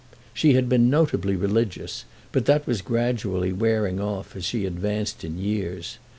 [0.33, 5.37] She had been notably religious, but that was gradually wearing off as she advanced in
[5.37, 5.99] years.